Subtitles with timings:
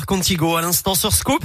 [0.00, 1.44] Contigo à l'instant sur Scoop.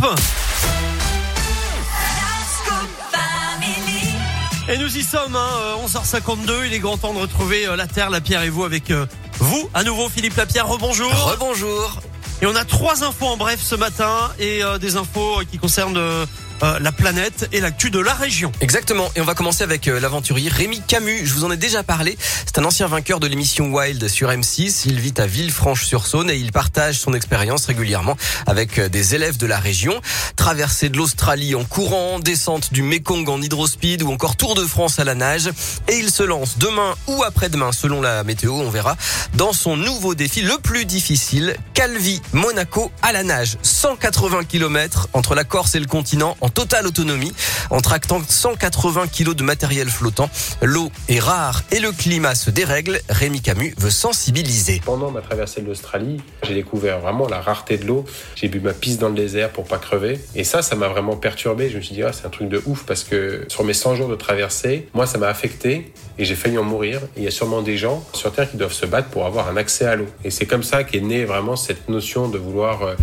[4.69, 5.49] Et nous y sommes, hein,
[5.85, 8.89] 11h52, il est grand temps de retrouver euh, la Terre, la Pierre et vous avec
[8.89, 9.05] euh,
[9.39, 9.69] vous.
[9.73, 11.11] À nouveau, Philippe Lapierre, rebonjour.
[11.11, 11.99] Rebonjour.
[12.41, 15.97] Et on a trois infos en bref ce matin et euh, des infos qui concernent
[15.97, 16.25] euh,
[16.61, 18.51] la planète et l'actu de la région.
[18.61, 19.09] Exactement.
[19.15, 21.25] Et on va commencer avec euh, l'aventurier Rémi Camus.
[21.25, 22.17] Je vous en ai déjà parlé.
[22.45, 24.83] C'est un ancien vainqueur de l'émission Wild sur M6.
[24.85, 29.45] Il vit à Villefranche-sur-Saône et il partage son expérience régulièrement avec euh, des élèves de
[29.45, 30.01] la région.
[30.35, 34.99] Traversée de l'Australie en courant, descente du Mekong en hydrospeed ou encore Tour de France
[34.99, 35.49] à la nage.
[35.87, 38.97] Et il se lance demain ou après-demain, selon la météo, on verra,
[39.35, 43.57] dans son nouveau défi le plus difficile, Calvi Monaco à la nage.
[43.61, 47.33] 180 km entre la Corse et le continent en totale autonomie
[47.69, 50.29] en tractant 180 kilos de matériel flottant.
[50.61, 52.99] L'eau est rare et le climat se dérègle.
[53.09, 54.81] Rémi Camus veut sensibiliser.
[54.85, 58.05] Pendant ma traversée de l'Australie, j'ai découvert vraiment la rareté de l'eau.
[58.35, 60.19] J'ai bu ma pisse dans le désert pour pas crever.
[60.35, 61.69] Et ça, ça m'a vraiment perturbé.
[61.69, 63.95] Je me suis dit, ah, c'est un truc de ouf parce que sur mes 100
[63.95, 67.01] jours de traversée, moi, ça m'a affecté et j'ai failli en mourir.
[67.15, 69.57] Il y a sûrement des gens sur Terre qui doivent se battre pour avoir un
[69.57, 70.07] accès à l'eau.
[70.23, 72.95] Et c'est comme ça qu'est née vraiment cette notion de vouloir euh,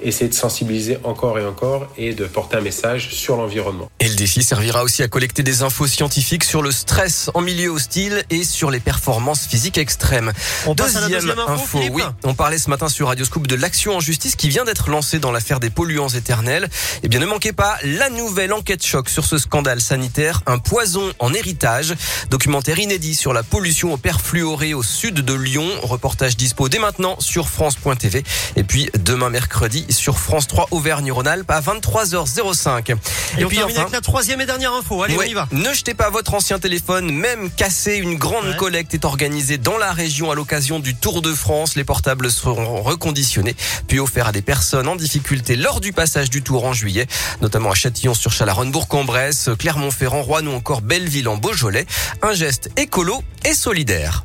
[0.00, 3.90] essayer de sensibiliser encore et encore et de porter un message sur l'environnement.
[4.00, 7.70] Et le défi servira aussi à collecter des infos scientifiques sur le stress en milieu
[7.70, 10.32] hostile et sur les performances physiques extrêmes.
[10.66, 12.02] On passe à la deuxième info, oui.
[12.24, 15.18] On parlait ce matin sur Radio Scoop de l'action en justice qui vient d'être lancée
[15.18, 16.68] dans l'affaire des polluants éternels.
[17.02, 21.12] Eh bien, ne manquez pas la nouvelle enquête choc sur ce scandale sanitaire, un poison
[21.18, 21.94] en héritage.
[22.30, 25.68] Documentaire inédit sur la pollution au perfluoré au sud de Lyon.
[25.82, 28.24] Reportage dispo dès maintenant sur France.tv.
[28.56, 32.96] Et puis, demain mercredi, sur France 3 Auvergne-Rhône-Alpes à 23h05.
[33.38, 35.02] Et, puis enfin, avec la troisième et dernière info.
[35.02, 35.48] Allez, on y va.
[35.52, 37.96] Ne jetez pas votre ancien téléphone, même cassé.
[37.96, 41.76] Une grande collecte est organisée dans la région à l'occasion du Tour de France.
[41.76, 43.56] Les portables seront reconditionnés
[43.88, 47.06] puis offerts à des personnes en difficulté lors du passage du Tour en juillet,
[47.40, 51.86] notamment à Châtillon-sur-Chalaronne, Bourg-en-Bresse, Clermont-Ferrand, Rouen ou encore Belleville en Beaujolais.
[52.22, 54.24] Un geste écolo et solidaire.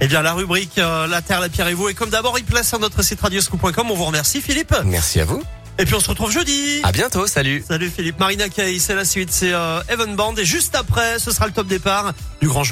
[0.00, 1.88] Eh bien, la rubrique euh, La Terre, la Pierre et vous.
[1.88, 3.90] Et comme d'abord, il place sur notre site radioscoop.com.
[3.90, 4.74] On vous remercie, Philippe.
[4.84, 5.42] Merci à vous.
[5.80, 6.80] Et puis on se retrouve jeudi.
[6.82, 7.64] À bientôt, salut.
[7.66, 8.18] Salut Philippe.
[8.18, 10.34] Marina Kay, c'est la suite, c'est euh, Evan Band.
[10.34, 12.66] Et juste après, ce sera le top départ du grand jeu.